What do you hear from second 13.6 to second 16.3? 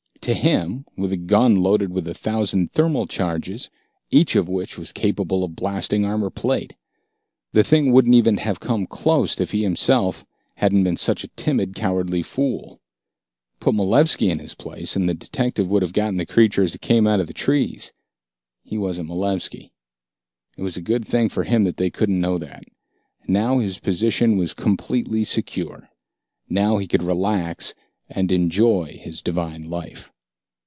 Malevski in his place, and the detective would have got the